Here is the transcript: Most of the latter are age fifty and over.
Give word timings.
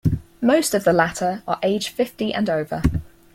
Most 0.41 0.73
of 0.73 0.83
the 0.83 0.93
latter 0.93 1.43
are 1.47 1.59
age 1.61 1.89
fifty 1.89 2.33
and 2.33 2.49
over. 2.49 2.81